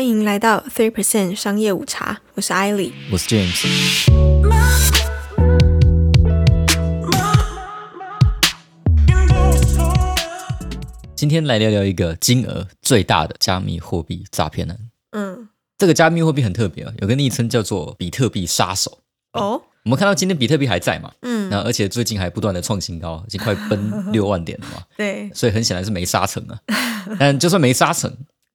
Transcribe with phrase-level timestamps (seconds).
[0.00, 2.94] 欢迎来到 Three Percent 商业午茶，我是艾莉。
[3.12, 3.66] 我是 James。
[11.14, 14.78] 今天来聊聊一个金额最大的加密货币诈骗案。
[15.10, 19.00] 嗯，这个加密货币很特别啊，有个昵称叫做“比特币杀手
[19.34, 19.60] 哦，”。
[19.84, 21.12] 我们看到今天比特币还在嘛？
[21.20, 24.82] 嗯，那而且最近还不断的创新高，已经快奔六万点了嘛。
[24.96, 26.58] 对，所以很显然是没杀成啊。
[27.18, 28.10] 但就算没杀成，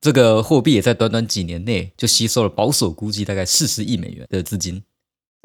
[0.06, 4.84] 这个货币也在短短几年内就吸收了保守估计大概四十亿美元的资金。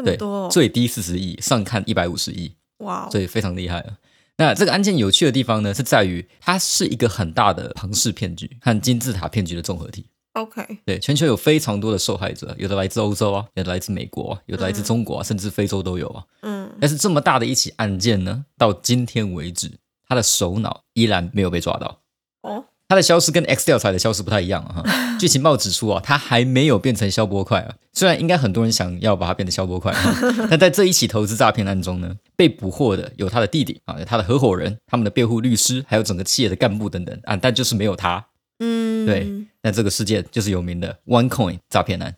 [0.05, 0.19] 对，
[0.51, 3.97] 最低四十亿，上看一百五十亿，哇哦，所以非常厉害了。
[4.37, 10.05] 那这个案件有趣的地方呢，是在于它是一个很大的庞氏骗局和金字塔骗局的综合体。
[10.35, 16.23] OK，对，全球有非常多的受害者，有的来自欧洲啊，有的来自美国啊，有的来自中国啊，甚至非洲都有啊。
[16.43, 19.71] 嗯，但是这么大的一起案件呢，到今天为止，
[20.07, 22.03] 他的首脑依然没有被抓到。
[22.43, 24.83] 哦，他的消失跟 X 调查的消失不太一样啊。
[24.83, 24.85] 哈
[25.17, 27.77] 据情报指出啊，他还没有变成消波块啊。
[27.93, 30.17] 虽然应该很多人想要把它变成消波块，啊
[30.51, 38.27] 但在这一起投资诈骗案中呢，被捕获的有他的弟弟啊，有他的合伙人、他们的辩护律师，还有整个企业的干部等等啊，但就是没有他。
[38.59, 39.31] 嗯，对，
[39.63, 42.17] 那这个事件就是有名的 OneCoin 诈骗案。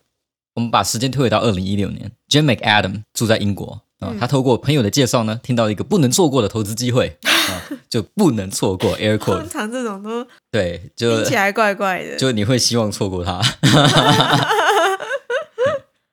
[0.55, 7.32] 我们把时间推回到二零一六年，Jim McAdam 住在英国啊，他透过朋友的介绍呢，听到一个不能错过的投资机会啊，
[7.89, 9.47] 就不能错过 Air 通。
[9.49, 12.15] 常这种都对，就听起来怪怪的。
[12.17, 13.41] 就你会希望错过他。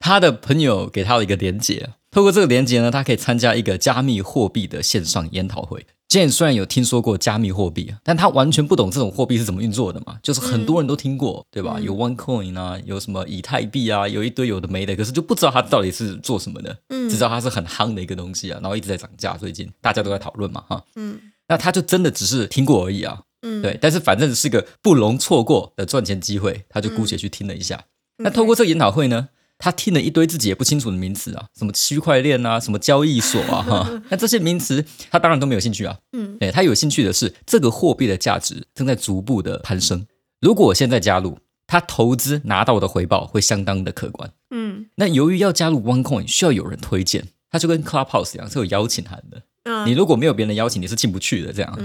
[0.01, 5.87] 他的朋友给他了一个连接，透过这个连接呢，他可以参加一个加密货币的线上研讨会。
[6.09, 11.75] Jane 虽然有听说过加密货币，但他完全不懂这种货币是怎么运作的嘛，就是很多人都听过，对吧？
[11.77, 20.83] 嗯有 OneCoin 啊，有什么以太币啊，有一堆有的没的，可是就不知道它到底是做什么的，嗯只知道它是很夯的一个东西啊，然后一直在涨价，最近大家都在讨论嘛，哈。
[20.97, 21.21] 嗯
[21.51, 27.85] 那他就真的只是听过而已啊，嗯，对，但是反正是个不容错过的赚钱机会，他就姑且去听了一下。
[28.19, 35.99] 那透过这个研讨会呢，他听了一堆自己也不清楚的名词啊，什么区块链啊，什么交易所啊，哈， 那这些名词他当然都没有兴趣啊。
[36.13, 40.07] 嗯对他有兴趣的是这个货币的价值正在逐步的攀升。
[40.41, 44.33] 如果我现在加入，他投资拿到的回报会相当的可观。
[44.51, 49.43] 嗯那由于要加入 OneCoin 需要有人推荐，他就跟 Clubhouse 一样是有邀请函的。
[49.65, 51.53] 嗯，你如果没有别人邀请，你是进不去的。
[51.53, 51.79] 这样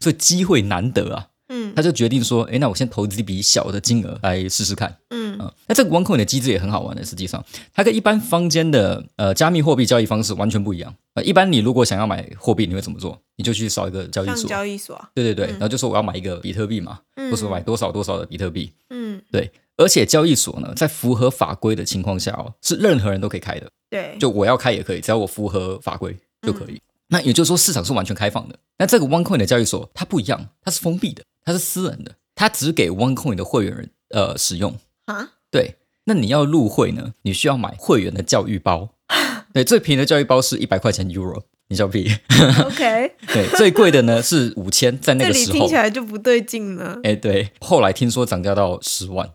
[0.00, 1.28] 所以机会难得啊。
[1.50, 4.96] 嗯他就决定说，诶，那我先投资一笔小的金额来试试看。
[5.10, 10.94] 嗯嗯，那这个 OneCoin 的机制也很好玩的，实际上它跟一般坊间的呃加密货币交易方式完全不一样。
[11.14, 13.20] 呃，一般你如果想要买货币，你会怎么做？
[13.36, 18.72] 你就去扫一个交易所，交易所啊，对对对，然后就说我要买一个比特币嘛，嗯或者买多少多少的比特币。
[18.88, 26.80] 嗯，对，而且交易所呢，在符合法规的情况下哦，是任何人都可以开的，对，就我要开也可以，只要我符合法规就可以。
[27.08, 28.58] 那也就是说，市场是完全开放的。
[28.78, 34.76] 那这个 OneCoin 的交易所它不一样，它是封闭的，它是私人的，它只给 OneCoin 的会员人呃使用。
[35.06, 38.90] 啊，对，那你要入会呢，你需要买会员的教育包。
[39.52, 42.10] 对，最便宜的教育包是一百块钱 Euro，你笑屁。
[42.64, 46.98] OK， 对，最贵的呢是五千，在那个时候里听起，来就不对劲了。
[47.04, 49.30] 哎，对，后来听说涨价到十万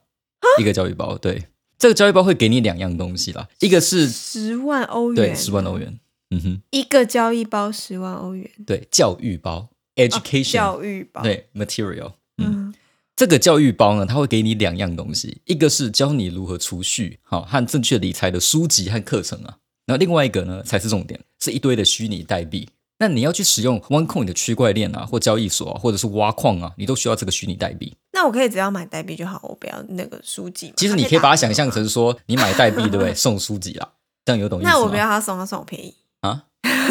[0.60, 1.18] 一个教育包。
[1.18, 1.46] 对，
[1.78, 5.98] 这个教育包会给你两样东西啦，一个是十万欧元，对十万欧，元，
[6.32, 12.68] 嗯哼，一个交易包十万欧元对，教育包哦 education，、教育包，，对 material，嗯。
[12.70, 12.74] 嗯
[13.16, 19.58] 这个教育包呢，它会给你两样东西，一个是教你如何储蓄，好和正确理财的书籍和课程啊。
[19.86, 22.70] 然后另外一个呢才是重点，是一堆的虚拟代币。
[22.98, 27.94] 那你要去使用 OneCoin 的区块链啊，或交易所啊，或者是挖矿啊，你都需要这个虚拟代币。
[28.14, 30.74] 那我可以只要买代币就好，我不要那个书籍。
[30.78, 33.12] 其实你可以把它想象成说，你买代币对不对？
[33.16, 33.90] 送书籍啦，
[34.24, 34.74] 这样有懂意思吗？
[34.74, 35.99] 那我不要他送，他送我便宜啊，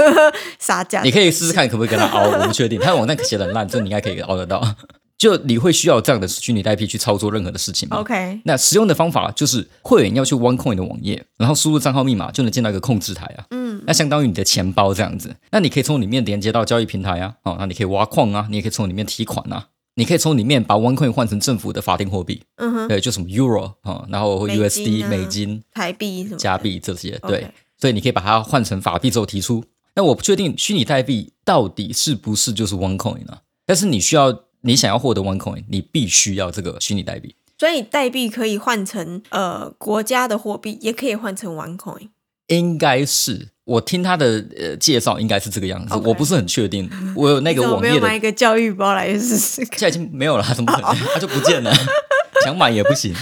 [0.59, 1.03] 杀价。
[1.03, 2.79] 你可以试试看可不可以跟他熬，我不确定。
[2.81, 4.63] 他的网站写的很烂，这你应该可以熬得到。
[5.19, 13.45] 就你会需要这样的虚拟代币去操作任何的事情吗 OK，那使用的方法就是会员要去 OneCoin 的网页，然后输入账号密码就能进到一个控制台啊。
[13.51, 15.35] 嗯那相当于你的钱包这样子。
[15.51, 19.67] 那你可以从里面连接到交易平台啊，哦，那你可以挖矿啊，你也可以从里面提款啊，
[19.97, 29.65] 你可以从里面把 OneCoin 换成政府的法定货币，嗯哼，对，就什么 Euro 啊、哦，然后或 USD 啊美金、台币什么加币这些对，所以你可以把它换成法币之后提出。
[29.99, 37.35] 那我不确定虚拟代币到底是不是就是 OneCoin 呢、但是你需要，你想要获得 OneCoin，你必须要这个虚拟代币。
[37.59, 42.11] 所以代币可以换成呃国家的货币，也可以换成 OneCoin。
[42.47, 46.89] 应该是我听他的呃介绍，应该是这个样子我不是很确定。
[47.17, 49.81] 我有那个网页的，没有买一个教育包来试试看？
[49.81, 50.95] 现在已经没有了，怎么可能？
[51.13, 51.75] 它就不见了，
[52.47, 53.13] 想买也不行。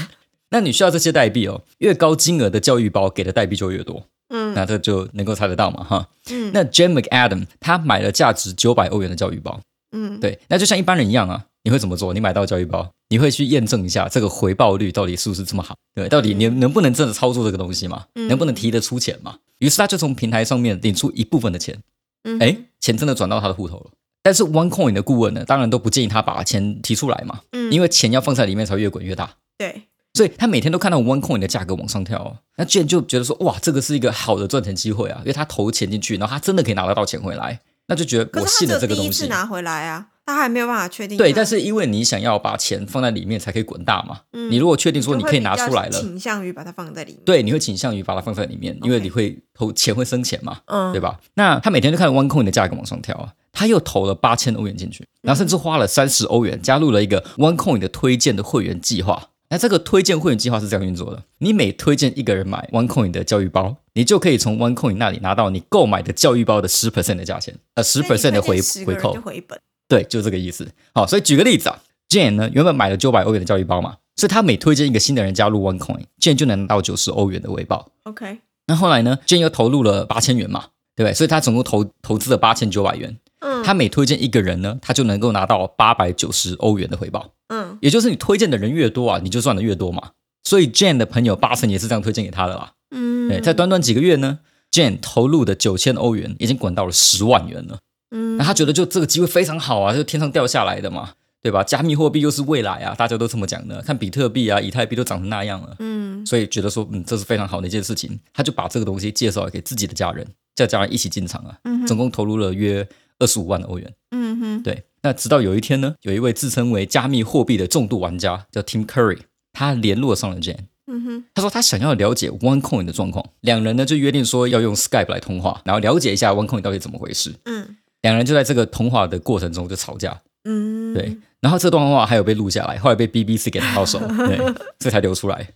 [0.50, 6.08] 那你需要这些代币哦，越高金额的教育包给的代币就越多，嗯那这就能够猜得到嘛哈。
[6.30, 9.60] 嗯那 Jim McAdam 他买了价值九百欧元的教育包，
[9.92, 12.12] 嗯，对，那就像一般人一样啊，你会怎么做？
[12.12, 15.76] 你买到教育包，你会去验证一下这个回报率到底是不是这么好？
[15.94, 18.06] 对，到底你能不能真的操作这个东西嘛？
[18.14, 19.36] 嗯能不能提得出钱嘛？
[19.58, 21.78] 于是他就从平台上面领出一部分的钱，
[22.24, 23.90] 嗯哎，钱真的转到他的户头了。
[24.22, 29.36] 但是 OneCoin 的顾问呢，当然都不建议他把钱提出来嘛，嗯因为钱要放在里面才会越滚越大。
[29.56, 29.82] 对，
[30.16, 39.08] 所以他每天都看到 OneCoin 的价格往上跳、哦，那 Jane 就觉得说，哇，这个是一个好的赚钱机会啊，因为他投钱进去，然后他真的可以拿得到钱回来，那就觉得我信了这个东西。
[39.08, 41.18] 一次拿回来啊，他还没有办法确定。
[41.18, 44.20] 对，但是因为你想要把钱放在里面才可以滚大嘛，
[44.50, 47.20] 你如果确定说你可以拿出来了，倾向于把它放在里面。
[47.24, 51.20] 对，你会倾向于把它放在里面，因为你会投钱会生钱嘛，嗯，对吧？
[51.34, 59.28] 那他每天就看 OneCoin 的价格往上跳啊，他又投了八千欧元进去，然后甚至花了三十欧元加入了一个 OneCoin 的推荐的会员计划。
[59.48, 69.20] 那这个推荐会员计划是这样运作的：你每推荐一个人买 OneCoin 的教育包，你就可以从 OneCoin 那里拿到你购买的教育包的十 percent 的价钱，呃，十 percent 的回回扣就。
[69.20, 69.58] 回本。
[69.88, 70.68] 对，就这个意思。
[70.92, 71.78] 好，所以举个例子啊
[72.08, 77.88] ，Jane 呢原本买了九百欧元的教育包嘛，所以他每推荐一个新的人加入 OneCoin，Jane 就能拿到九十欧元的回报。
[78.02, 80.64] OK，那后来呢，Jane 又投入了八千元嘛，
[80.96, 81.14] 对不对？
[81.14, 83.16] 所以他总共投投资了八千九百元。
[83.40, 87.30] 嗯他每推荐一个人呢，他就能够拿到八百九十欧元的回报。
[87.48, 90.10] 嗯也就是你推荐的人越多啊，你就赚的越多嘛。
[90.44, 92.72] 所以 Jane 的朋友八成也是这样推荐给他的啦。
[92.90, 94.38] 嗯，对，在短短几个月呢
[94.70, 97.78] ，Jane 投入的九千欧元已经滚到了十万元了。
[98.12, 101.64] 嗯那他觉得就这个机会非常好啊，就天上掉下来的嘛，对吧？
[101.64, 103.82] 加密货币又是未来啊，大家都这么讲的。
[103.82, 108.18] 看比特币啊、以太币都涨成那样了，嗯所以觉得说，嗯，这是非常好的一件事情。
[108.32, 110.24] 他就把这个东西介绍给自己的家人，
[110.54, 112.86] 叫家人一起进场啊，总共投入了约
[113.18, 113.92] 二十五万的欧元。
[114.12, 119.18] 嗯哼对，那直到有一天呢，有一位自称为加密货币的重度玩家叫 Tim Curry，
[119.52, 120.64] 他联络上了 Jane。
[120.88, 127.32] 嗯哼他说他想要了解 OneCoin 的状况，两人呢就约定说要用 Skype 来通话，然后了解一下 OneCoin 到底怎么回事。
[127.44, 133.98] 嗯两人就在这个通话的过程中就吵架，嗯，对，然后这段话还有被录下来，后来被 BBC 给拿到手，
[134.28, 134.40] 对，
[134.78, 135.48] 这才流出来。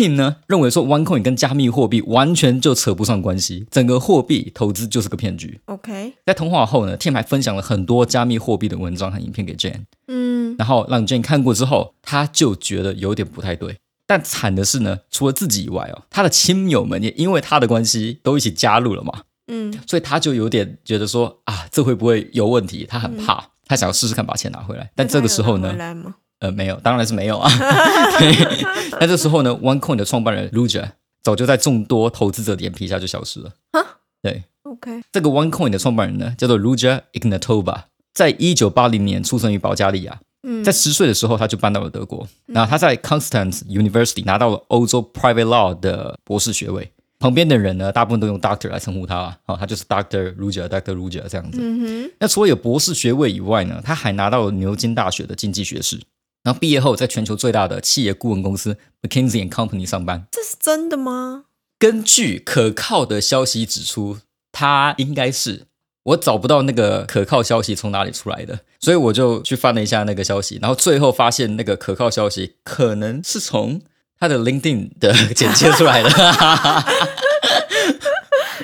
[0.00, 5.60] Tim 呢认为说 OneCoin 跟加密货币完全就扯不上关系，整个货币投资就是个骗局。
[5.66, 13.76] OK，在通话后呢，Tim 还分享了很多加密货币的文章和影片给 Jane，嗯然后让 Jane 看过之后，他就觉得有点不太对。
[14.06, 22.86] 但惨的是呢，除了自己以外哦，他的亲友们也因为他的关系都一起加入了嘛，嗯所以他就有点觉得说啊，这会不会有问题？
[22.88, 24.90] 他很怕，他想要试试看把钱拿回来。
[24.96, 25.76] 但这个时候呢？
[26.40, 27.48] 呃，没有，当然是没有啊。
[28.18, 28.66] 对
[28.98, 30.90] 但这时候呢，OneCoin 的创办人 Luja
[31.22, 33.52] 早就在众多投资者的眼皮下就消失了。
[34.22, 37.82] 对，OK，这个 OneCoin 的创办人呢，叫做 Luja Ignatova，
[38.12, 40.20] 在一九八零年出生于保加利亚。
[40.42, 42.26] 嗯在十岁的时候，他就搬到了德国。
[42.46, 46.90] 然后他在 Constance University 拿到了欧洲 Private Law 的博士学位。
[47.18, 51.58] 旁边的人呢，大部分都用 Doctor 来称呼他啊，哦，他就是 Doctor Ruja，Doctor Ruja 这样子。
[51.62, 56.00] 嗯那除了有博士学位以外呢，他还拿到了牛津大学的经济学士。
[56.42, 60.26] 然后毕业后，在全球最大的企业顾问公司 McKinsey and Company 上班。
[60.30, 61.44] 这是真的吗？
[61.78, 64.18] 根据可靠的消息指出，
[64.52, 65.66] 他应该是
[66.02, 73.80] 我找不到那个可靠消息从哪里出来的，所以我就去翻了一下那个消息，然后最后发现那个可靠消息可能是从
[74.18, 76.10] 他的 LinkedIn 的简介出来的。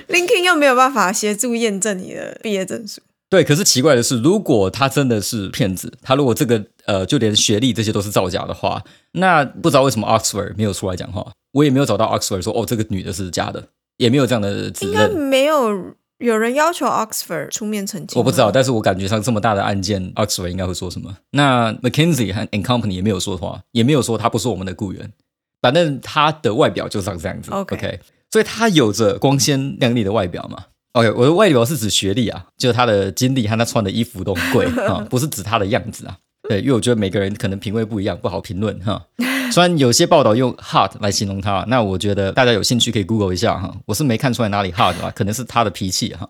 [0.09, 3.01] LinkedIn 又没有办法协助验证你的毕业证书。
[3.29, 8.81] 对，可是奇怪的是，如果他真的是骗子，他如果这个呃，就连学历这些都是造假的话，
[9.13, 15.09] 那不知道为什么 Oxford 没有出来讲话，我也没有找到 Oxford 说哦，这个女的是假的，也没有这样的指应该。
[15.09, 18.17] 没有有人要求 Oxford 出面澄清。
[18.17, 21.17] 我不知道，，但是我感觉上这么大的案件，Oxford 应该会说什么？
[21.33, 25.13] 那 McKinsey 和 and Company 也没有说话，也没有说他不是我们的雇员，
[25.61, 27.51] 反正他的外表就长这样子。
[27.51, 27.99] OK
[28.31, 30.67] 所以他有着光鲜亮丽的外表嘛。
[30.97, 36.17] OK，我的外表是指学历啊，就是他的经历和他穿的衣服都很贵 啊，不是指他的样子啊。
[36.49, 39.05] 对，因为我觉得每个人可能品味不一样，不好评论哈。
[39.53, 43.77] 虽然有些报道用 hard 来形容他，那我觉得大家有兴趣可以 Google 一下哈。
[43.85, 46.27] 我是没看出来哪里 hard 啊，可能是他的脾气哈。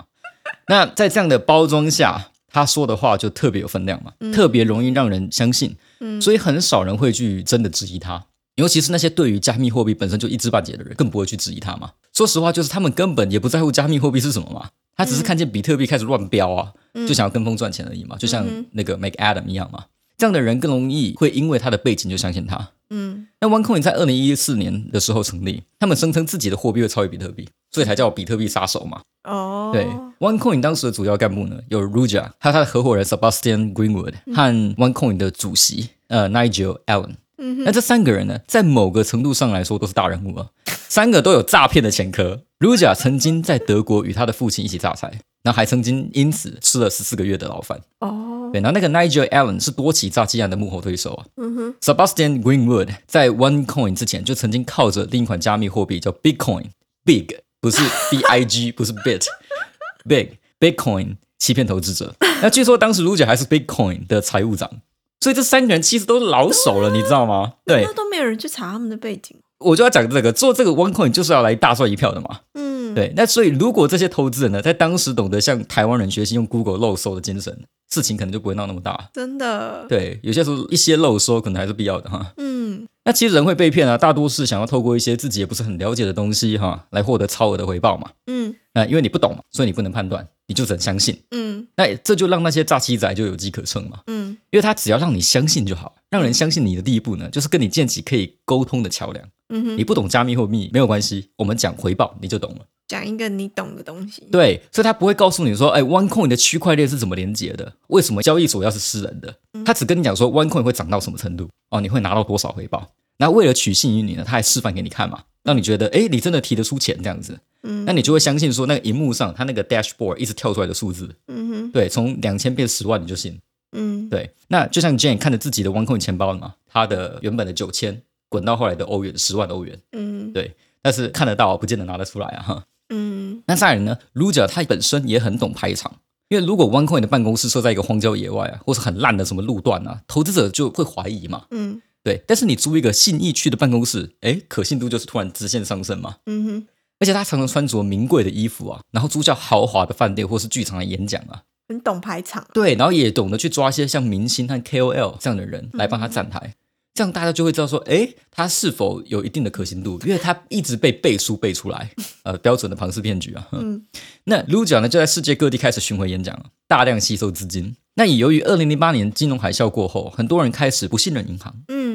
[0.66, 5.76] 那在这样的包装下，他说的话就特别有分量嘛，特别容易让人相信，
[6.20, 8.24] 所以很少人会去真的质疑他。
[8.56, 11.92] 尤其是那些对于加密货币本身就一知半解的人，更不会去质疑他嘛。
[12.12, 16.72] 说实话，就是他们根本也不在乎加密货币是什么嘛，他只是看见比特币开始乱飙啊，
[17.06, 19.84] 就想要跟风赚钱而已嘛，就像那个 Make Adam 一样嘛。
[20.18, 22.70] 这样的人更容易会因为他的背景就相信他。
[22.88, 29.02] 嗯那 OneCoin 在二零一四年的时候成立，他们声称自己的货币会超越比特币，所以才叫比特币杀手嘛。
[29.24, 29.84] 哦，对
[30.20, 37.16] ，OneCoin 当时的主要干部呢有 Ruja，还有他的合伙人 Sebastian Greenwood 和 OneCoin 的主席呃 Nigel Allen。
[37.38, 40.48] 嗯那这三个人呢，在某个程度上来说都是大人物啊，
[40.88, 45.10] 三个都有诈骗的前科，Ruja 曾经在德国与他的父亲一起榨菜，
[45.42, 47.80] 然后还曾经因此吃了十四个月的牢饭。
[48.00, 51.26] 哦，对，然后那个 Nigel Allen 是多起诈欺案的幕后推手啊。
[51.36, 62.14] 嗯哼，Sebastian Greenwood 在 OneCoin 之前就曾经靠着另一款加密货币叫 Bitcoin，Big 不是 B I G 不是 Bit，Big Bitcoin 欺骗投资者。
[62.40, 64.70] 那据说当时 Ruja 还是 Bitcoin 的财务长，
[65.20, 67.54] 所以这三个人其实都是老手了，你知道吗？
[67.64, 69.36] 对那，都没有人去查他们的背景。
[69.58, 72.40] 我就要讲这个，做这个 OneCoin 就是要来大赚一票的嘛。
[72.54, 79.08] 嗯，，对，那所以如果这些投资人呢，在当时懂得向台湾人学习用 Google 漏搜的精神，事情可能就不会闹那么大。
[79.14, 82.34] 真的。，对，有些时候一些漏搜可能还是必要的哈。
[82.36, 88.10] 嗯，那其实人会被骗啊，大多是想要透过一些自己也不是很了解的东西哈，来获得超额的回报嘛。
[88.26, 91.18] 嗯，那因为你不懂嘛，所以你不能判断，你就只能相信。
[91.30, 99.26] 嗯，那这就让那些诈欺仔就有机可乘嘛，嗯，因为他只要让你相信就好，让人相信你的第一步呢，就是跟你建起可以沟通的桥梁。
[99.48, 102.66] 嗯哼，你不懂加密货币没有关系，我们讲回报你就懂了。
[102.86, 104.22] 讲一个你懂的东西。
[104.30, 107.72] 对，所以他不会告诉你说，哎，OneCoin 的区块链是怎么连接的？
[107.88, 109.34] 为什么交易所要是私人的？
[109.64, 112.92] 他只跟你讲说 OneCoin 会涨到什么程度，哦，你会拿到多少回报。
[113.18, 117.84] 那为了取信于你呢，他还示范给你看嘛，让你觉得，哎，你真的提得出钱这样子，嗯。
[117.84, 123.38] 那你就会相信说，那个荧幕上它那个 dashboard 一直跳出来的数字，嗯哼，对，从两千变十万你就信。
[123.72, 132.64] 嗯，对，那就像 Jane 看着自己的 OneCoin 钱包了嘛，他的原本的九千滚到后来的欧元十万欧元，嗯，对，但是看得到，不见得拿得出来啊哈。
[132.90, 135.96] 嗯，那再来呢，Luja 他本身也很懂排场，
[136.28, 141.46] 因为如果 OneCoin 的办公室设在一个荒郊野外啊，或是很烂的什么路段啊，投资者就会怀疑嘛。
[141.50, 146.16] 嗯，对，但是你租一个信义区的办公室，哎，可信度就是突然直线上升嘛。
[146.26, 146.66] 嗯哼，
[146.98, 151.42] 而且他常常穿着名贵的衣服啊，然后租叫豪华的饭店或是剧场来演讲啊。
[151.68, 152.46] 很懂排场。
[152.54, 156.54] 对，然后也懂得去抓一些像明星和 KOL 这样的人来帮他站台，
[156.94, 161.90] 这样大家就会知道说，哎，他是否有一定的可信度，因为他一直被背书背出来，
[162.22, 163.48] 呃，标准的庞氏骗局啊。
[163.52, 163.84] 嗯
[164.24, 167.76] 那 Luja 呢，就在世界各地开始巡回演讲，大量吸收资金。
[167.98, 171.85] 那也由于二零零八年金融海啸过后，很多人开始不信任银行，嗯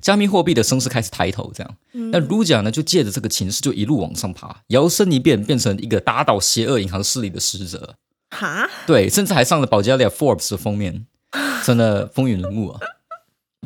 [0.00, 1.76] 加密货币的声势开始抬头，这样。
[1.92, 7.94] 嗯，那 Luja 呢，就借着这个情势，就一路往上爬，摇身一变变成一个打倒邪恶银行势力的使者。
[8.30, 11.06] 哈，对，甚至还上了保加利亚 Forbes 的封面，
[11.64, 12.80] 真的风云人物啊！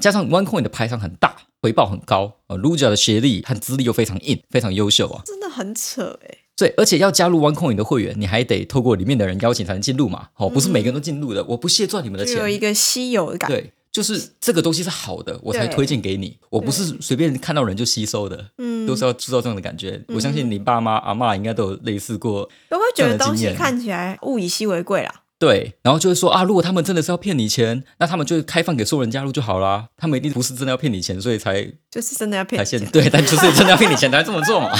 [0.00, 5.22] 加上 OneCoin 的排场很大，回报很高啊，Luja 的学历和资历又非常硬，非常优秀啊。
[5.24, 6.38] 真的很扯哎。
[6.56, 10.28] 对，而且要加入 OneCoin 的会员，你还得透过里面的人邀请才能进入嘛。
[10.36, 12.36] 哦，不是每个人都进入的，我不屑赚你们的钱。
[12.36, 13.50] 就有一个稀有的感。
[13.50, 16.36] 对，就是这个东西是好的，我才推荐给你。
[16.50, 20.02] 我不是随便看到人就吸收的，嗯，都是要制造这样的感觉。
[20.08, 22.50] 我相信你爸妈、阿妈应该都有类似过。
[22.68, 25.22] 都会觉得东西看起来物以稀为贵啦。
[25.38, 29.86] 对，然后就会说啊，如果他们真的是要骗你钱，那他们就开放给所有人加入就好啦。
[29.96, 32.90] 他们一定不是真的要骗你钱，所以才就是真的要骗才你钱。
[32.90, 34.76] 对，但就是真的要骗你钱才这么做嘛。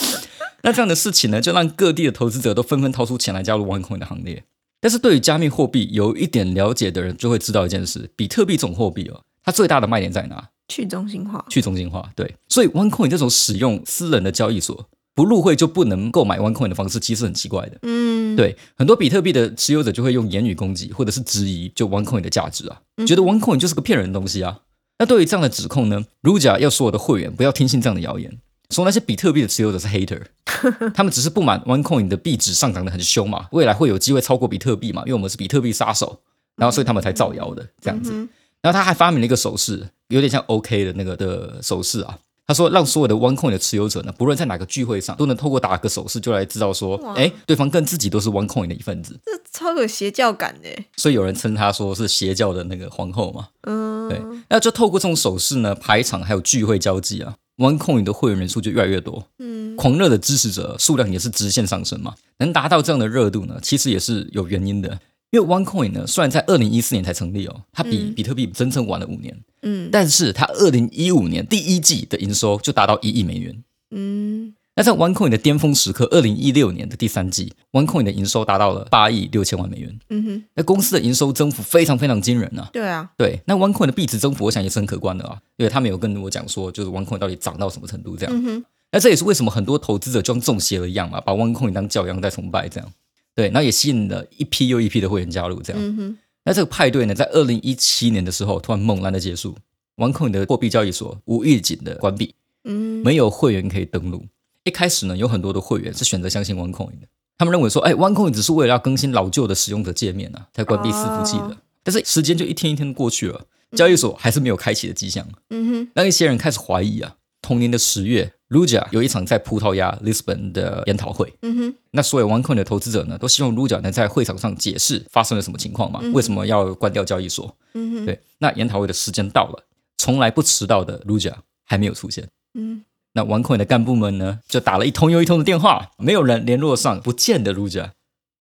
[0.62, 4.44] 那这样的事情呢，就让各地的投资者都纷纷掏出钱来加入 OneCoin 的行列。
[4.80, 10.48] 但是对于加密货币有一点了解的人，就会知道一件事：比特币这种货币哦，它最大的卖点在哪？
[10.68, 11.44] 去中心化。
[11.50, 12.10] 去中心化。
[12.14, 17.78] 对，所以 OneCoin 这种使用私人的交易所不入会就不能购买 OneCoin 的方式，其实很奇怪的。
[17.82, 24.60] 嗯，对，很多比特币的持有者就会用言语攻击或者是质疑就 OneCoin 的价值啊，觉得 OneCoin 就是个骗人的东西啊。
[24.98, 28.38] 那对于这样的指控呢，Ruja 要所有的会员不要听信这样的谣言，
[28.70, 30.22] 说那些比特币的持有者是 hater，
[30.94, 36.20] 他们只是不满 OneCoin 的币值上涨的很凶嘛，未来会有机会超过比特币嘛，因为我们是比特币杀手，
[36.56, 38.12] 然后所以他们才造谣的这样子。
[38.14, 38.28] 嗯
[38.62, 42.18] 然后他还发明了一个手势，有点像 OK 的那个的手势啊。
[42.46, 49.18] 他说，让所有的 OneCoin 的持有者呢，不论在哪个聚会上，都能透过打个手势就来知道说哇，哎，对方跟自己都是 OneCoin 的一份子。
[49.24, 50.84] 这超有邪教感的欸。
[50.98, 53.48] 所以有人称他说是邪教的那个皇后嘛。
[53.62, 62.14] 嗯，对，那就透过这种手势呢，排场还有聚会交际啊，OneCoin 的会员人数就越来越多，嗯狂热的支持者数量也是直线上升嘛。
[62.38, 64.98] 能达到这样的热度呢，其实也是有原因的。
[65.30, 73.62] 因为 OneCoin 呢，虽然在二零一四年才成立哦，它比嗯比特币真正晚了五年，嗯但是它二零一五年第一季的营收就达到一亿美元。
[73.92, 74.39] 嗯
[74.76, 79.98] 那在 OneCoin 的巅峰时刻，二零一六年的第三季，OneCoin 的营收达到了八亿六千万美元。
[80.08, 82.70] 嗯哼，那公司的营收增幅非常非常惊人啊！
[82.72, 88.34] 对啊，对，那 OneCoin 的币值增幅，我想也是很可观的啊，因为他们有跟我讲说，就是 OneCoin 到底涨到什么程度这样。
[88.34, 92.92] 嗯哼，那这也是为什么很多投资者就像中邪了一样嘛，把 OneCoin 当教养在崇拜这样。
[93.34, 95.82] 对，然后也吸引了一批又一批的会员加入这样。
[95.82, 99.56] 嗯哼，那这个派对呢，在二零一七年的时候突然猛然的结束
[99.96, 102.34] ，OneCoin 的货币交易所无预警的关闭，
[102.64, 104.24] 嗯没有会员可以登录。
[104.64, 111.44] 一开始呢，有很多的会员是选择相信 OneCoin 的，他们认为说，哎，OneCoin 只是为了要更新老旧的使用者界面啊，才关闭伺服器的。
[111.44, 121.32] 哦但是时间就一天一天的过去了，交易所还是没有开启的迹象，嗯哼，让一些人开始怀疑啊，同年的十月，Luja 有一场在葡萄牙 Lisbon 的研讨会。
[121.40, 126.00] 嗯哼，那所有 OneCoin 的投资者呢，都希望 Luja 能在会场上解释发生了什么情况嘛？
[126.12, 127.56] 为什么要关掉交易所？
[127.72, 129.64] 嗯哼，对，那研讨会的时间到了，
[129.96, 131.32] 从来不迟到的 Luja
[131.64, 132.28] 还没有出现。
[132.52, 137.90] 嗯，那 OneCoin 的干部们呢，就打了一通又一通的电话，没有人联络上，不见的 Luja，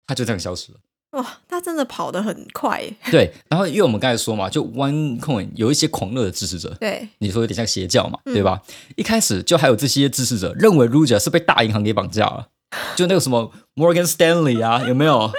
[0.05, 0.77] 他就这样消失了。
[1.13, 2.93] 哇，他真的跑得很快耶。
[3.09, 8.61] 对，然后因为我们刚才说嘛，就 OneCoin 有一些狂热的支持者，对，你说有点像邪教嘛，嗯对吧？
[8.95, 12.49] 一开始就还有这些支持者认为 Luja 是被大银行给绑架了，
[12.95, 15.31] 就那个什么 Morgan Stanley 啊，有没有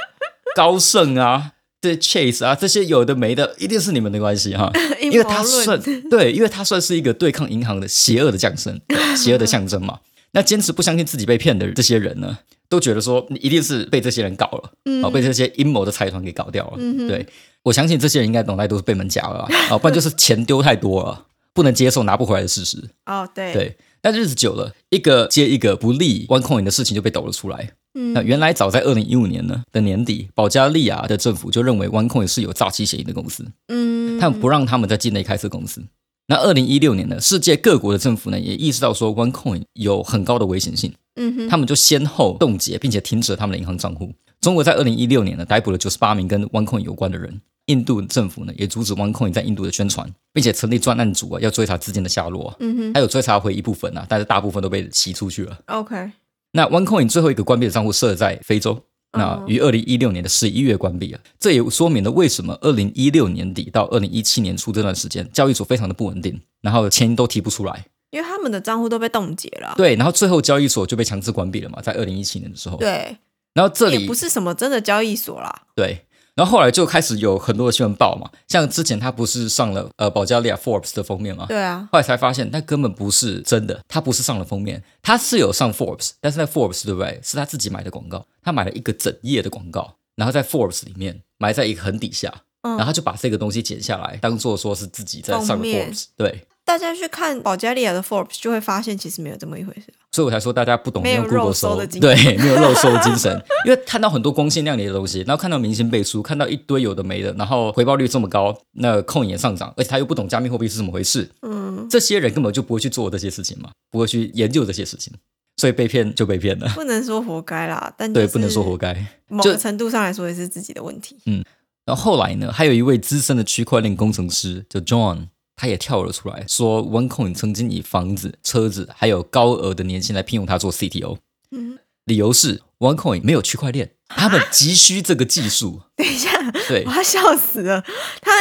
[0.57, 1.53] 高盛啊？
[1.81, 4.71] 这 Chase 啊，这些有的没的，一定是你们的关系哈，
[5.01, 8.81] 因为他算 对，因为他算是一个对抗银行的邪恶的降生，
[9.17, 10.01] 邪恶的象征嘛。
[10.33, 16.75] 那坚持不相信自己被骗的这些人呢，都觉得说你一定是被这些人搞了，嗯哦，被这些阴谋的财团给搞掉了。
[16.79, 17.27] 嗯对
[17.63, 22.79] 我相信这些人应该脑袋都是被门夹了啊，啊，不然就是钱丢太多了，不能接受拿不回来的事实。
[23.07, 27.73] 哦，对，对，但日子久了，一个接一个不利 OneCoin 的事情就被抖了出来。
[27.95, 35.83] 嗯那原来早在二零一五年呢的年底，保加利亚的政府就认为 OneCoin 是有诈欺嫌疑的公司，嗯，他们不让他们在境内开设公司。
[36.29, 44.15] 那二零一六年呢，世界各国的政府呢也意识到说 OneCoin 有很高的危险性，嗯哼，他们就先后冻结并且停止了他们的银行账户。
[44.41, 47.41] 中国在二零一六年呢逮捕了九十八名跟 OneCoin 有关的人。
[47.71, 52.57] 印度政府呢也阻止 OneCoin 在印度的宣传，并且成立专案组啊，要追查资金的下落啊。
[52.61, 55.59] 嗯哼还有追查回一部分啊，但是大部分都被洗出去了。
[55.67, 56.11] ，OK，
[56.53, 61.21] 那 OneCoin 最后一个关闭的账户设在非洲，那哦于二零一六年的十一月关闭了。
[61.39, 67.87] 这也说明了为什么二零一六年底到二零一七年初这段时间，交易所非常的不稳定，然后钱都提不出来。
[68.11, 69.75] 因为他们的账户都被冻结了啊。
[69.77, 72.77] 对，然后最后交易所就被强制关闭了嘛，在二零一七年的时候。
[72.77, 73.17] 对，
[73.55, 75.63] 然后这里也不是什么真的交易所啦。
[75.77, 76.05] 对，
[76.41, 87.21] 然后后来就开始有很多的新闻报嘛，像之前他不是上了呃保加利亚 Forbes 的封面吗，对啊，后来才发现，那根本不是真的，他不是上了封面，他是有上 Forbes，但是在 Forbes 对不对？
[87.23, 92.33] 是他自己买的广告，他买了一个整页的广告，然后在 Forbes 里面埋在一个很底下，
[92.63, 99.93] 嗯然后他就把这个东西剪下来，当做说是自己在上 Forbes，对，大家去看保加利亚的 Forbes 就会发现，其实没有这么一回事。
[100.13, 115.13] 所以我才说大家不懂没有用 Google 肉搜搜的精对，没有肉搜的精神，因为看到很多光鲜亮丽的东西，然后看到明星背书，看到一堆有的没的，然后回报率这么高，那控也上涨，而且他又不懂加密货币是怎么回事，嗯，这些人根本就不会去做这些事情嘛，不会去研究这些事情，
[115.57, 116.69] 所以被骗就被骗了。
[116.77, 118.97] 不能说活该啦，但 对，不能说活该。
[119.27, 121.17] 某个程度上来说也是自己的问题。
[121.27, 121.45] 嗯
[121.87, 125.29] 然后后来呢，还有一位资深的区块链工程师叫 John，
[125.61, 131.19] 他也跳了出来，说 OneCoin 曾经以房子、车子还有高额的年薪来聘用他做 CTO，
[131.51, 135.83] 嗯，理由是 OneCoin 没有区块链，他们急需这个技术。
[135.97, 136.31] 等一下，
[136.67, 137.85] 对我，要笑死了。
[138.23, 138.33] 他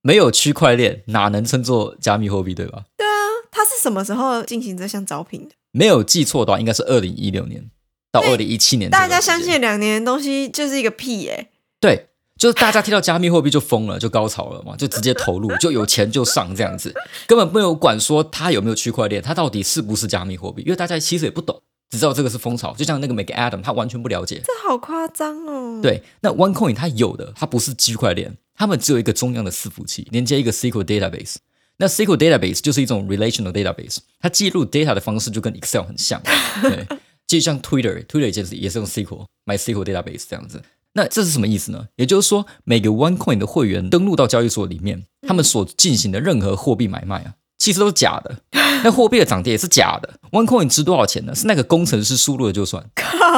[0.00, 2.86] 没有区块链哪能称作加密货币，对吧？
[2.96, 3.12] 对啊
[3.50, 5.54] 他是什么时候进行这项招聘的？
[5.72, 7.70] 没有记错的话，应该是二零一六年
[8.10, 8.90] 到二零一七年。
[8.90, 12.08] 大家相信两年的东西就是一个屁耶、对，
[12.42, 16.92] 就是大家听到加密货币就疯了，就高潮了嘛，就直接投入， 就有钱就上这样子，
[17.28, 24.42] 根本没有管说它有没有区块链，它到底是不是加密货币，因为大家其实也不懂，只知道这个是风潮，就像那个 Make Adam，他完全不了解。
[24.44, 31.36] 这好夸张哦。，对，那 OneCoin 它有的，它不是区块链，他们只有一个中央的伺服器，连接一个 SQL database。
[31.76, 36.20] 那 SQL database 就是一种 relational database，它记录 data 的方式就跟 Excel 很像，
[36.60, 36.84] 对，
[37.28, 40.60] 就像 Twitter，Twitter 也是也是用 SQL MySQL database 这样子。
[40.94, 41.86] 那这是什么意思呢？
[41.96, 48.38] 也就是说，每个 OneCoin 的会员登录到交易所里面，他们所进行的任何货币买卖啊，其实都是假的。
[48.84, 50.14] 那货币的涨跌也是假的。
[50.32, 51.34] OneCoin 值多少钱呢？
[51.34, 52.84] 是那个工程师输入的就算。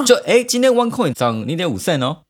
[0.04, 2.22] 就哎，今天 OneCoin 涨零点五 cent 哦，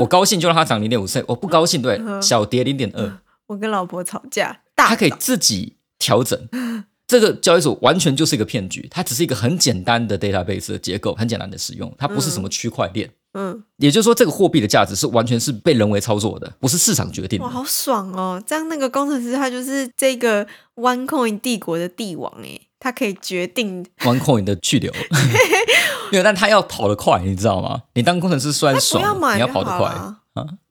[0.00, 6.38] 我高兴就让它涨零点五 cent，我不高兴对小跌零点二，我跟老婆吵架，大它可以自己调整。
[7.06, 13.08] 这个交易所完全就是一个骗局，它只是一个很简单的 database 的结构，很简单的使用，它不是什么区块链。
[13.08, 13.12] 嗯，
[13.76, 18.42] 也就是说，这个货币的价值是完全是被人为操作的，不是市场决定哇，好爽哦！
[18.46, 24.92] 这样那个工程师他就是这个 OneCoin 帝国的帝王诶，他可以决定 OneCoin 的去留，
[26.10, 27.82] 没有，但他要跑得快，你知道吗？
[27.94, 30.16] 你当工程师虽然爽要，你要跑得快啊。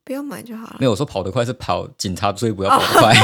[0.09, 0.85] 不要买就好了没。
[0.85, 3.15] 有，我说跑得快是跑警察追捕要跑得快。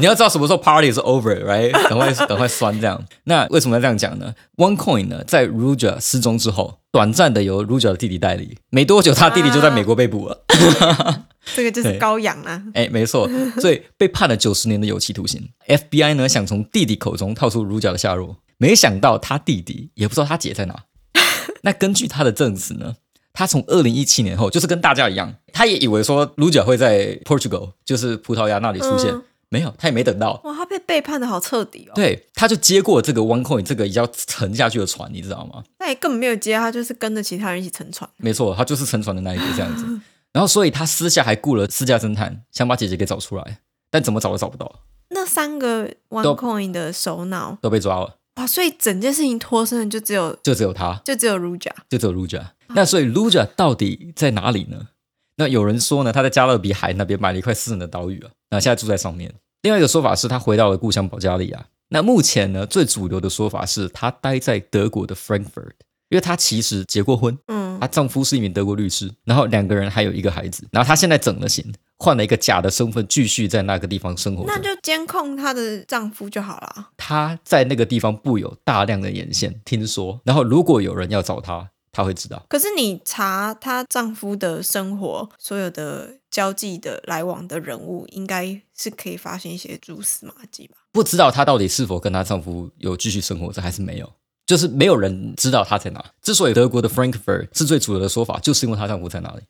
[0.00, 1.70] 你要知道什么时候 party 是 over，right？
[1.88, 3.00] 赶快赶快酸这样。
[3.22, 10.42] 那为什么要这样讲呢？OneCoin 呢，在 Ruja 失踪之后，短暂的由 Ruja 的弟弟代理，没多久他弟弟就在美国被捕了。
[11.54, 12.60] 这个就是对羔羊啊！
[12.74, 15.48] 哎，没错，所以被判了九十年的有期徒刑。
[15.68, 20.74] FBI 呢想从弟弟口中套出 Ruja 的下落，没想到他弟弟也不知道他姐在哪。
[21.62, 22.96] 那根据他的证词呢，
[23.32, 29.12] 他从二零一七年后，就是跟大家一样，他也以为说 Ruja 会在 Portugal，就是葡萄牙那里出现。
[29.12, 30.40] 嗯没有，他也没等到。
[30.44, 35.62] 哇，他被背叛的好彻底哦。，对，他就接过这个 OneCoin 这个要沉下去的船，你知道吗？
[35.78, 38.08] 那也根本没有接，他就是跟着其他人一起沉船。
[38.16, 39.84] 没错，他就是沉船的那一个这样子。
[40.32, 43.58] 然后，所以他私下还雇了私家侦探，想把姐姐给找出来，
[43.90, 51.70] 但怎么找都找不到，那三个 OneCoin 的首脑，都被抓了，哇，所以整件事情脱身的就只有就只有他，就只有 Ruja。
[51.88, 52.42] 就只有 Luja。
[52.68, 54.88] 那所以 Luja 到底在哪里呢？
[55.36, 59.34] 那有人说呢，他在加勒比海那边买了一块私人的岛屿啊，那现在住在上面。
[59.62, 61.66] 另外一个说法是他回到了故乡保加利亚。
[61.88, 65.72] 那目前呢，最主流的说法是他待在德国的 Frankfurt，
[66.08, 74.44] 因为他其实结过婚，嗯她丈夫是一名德国律师，然后两个人还有一个孩子，然后她现在整了型，换了一个假的身份，继续在那个地方生活。
[74.46, 76.90] 那就监控她的丈夫就好了。
[76.96, 82.44] 她在那个地方布有大量的眼线，听说，然后如果有人要找她，她会知道。
[82.48, 90.78] 可是你查她丈夫的生活，所有的交际的来往的人物，应该是可以发现一些蛛丝马迹吧？
[90.90, 94.12] 不知道她到底是否跟她丈夫有继续生活着，还是没有。
[94.44, 96.04] 就是没有人知道她在哪。
[96.20, 99.42] 之所以德国的 Frankfurt 是最主流的说法，就是因为她丈夫在哪里。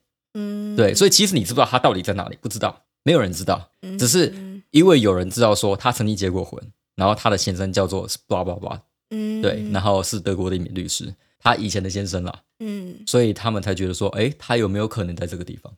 [0.73, 2.39] 嗯，对，所以其实你知不知道他到底在哪里？
[2.41, 3.71] 不知道，没有人知道。
[3.83, 4.33] 嗯只是
[4.71, 6.61] 因为有人知道说他曾经结过婚，
[6.97, 8.79] 然后他的先生叫做 blah blah blah，
[9.11, 15.73] 嗯，对，然后是德国的一名律师，他以前的先生啦，嗯所以他们才觉得说，哎，他有没有可能在这个地方？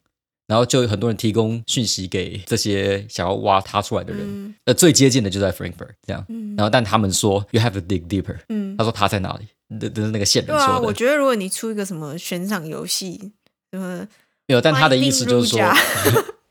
[0.47, 9.47] 然后就有很多人提供讯息给这些想要挖他出来的人，嗯呃，最接近的就在 Frankfurt 这样，嗯然后但他们说 you have to dig deeper，嗯，他说他在哪里？
[9.81, 13.33] 这这是那个线人对啊，说的，我觉得如果你出一个什么悬赏游戏，
[13.73, 14.07] 什么
[14.47, 15.61] 没有，但他的意思就是说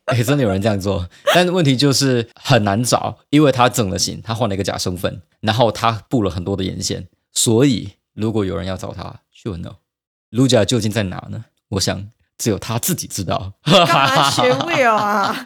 [0.05, 9.75] 哎， 真的有人这样做，但问题就是很难找，因为他整了型，他换了一个假身份，然后他布了很多的眼线，所以如果有人要找他，sure no，
[10.29, 11.45] 卢贾究竟在哪呢？
[11.69, 13.53] 我想只有他自己知道。
[13.63, 15.45] 干嘛学 Will 啊？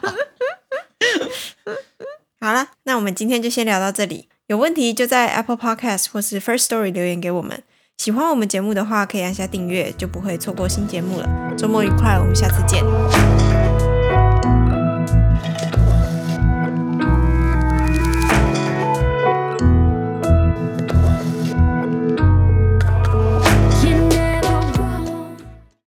[2.40, 4.28] 好了，那我们今天就先聊到这里。
[4.46, 7.62] 有问题就在 Apple Podcast 或是 First Story 留言给我们。
[7.98, 11.28] 喜欢我们节目的话，可以按下订阅，就不会错过新节目了。
[11.58, 12.84] 周末愉快，我们下次见。